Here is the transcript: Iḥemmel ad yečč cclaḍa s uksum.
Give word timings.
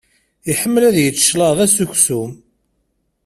Iḥemmel 0.51 0.83
ad 0.89 0.97
yečč 0.99 1.19
cclaḍa 1.29 1.65
s 1.75 1.77
uksum. 1.83 2.31